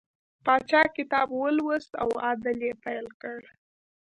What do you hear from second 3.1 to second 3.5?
کړ.